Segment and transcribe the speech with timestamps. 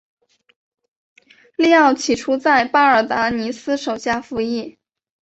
[1.57, 4.79] 利奥起初在巴尔达尼斯手下服役。